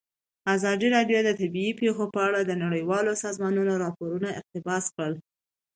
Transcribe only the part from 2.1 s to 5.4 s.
په اړه د نړیوالو سازمانونو راپورونه اقتباس کړي.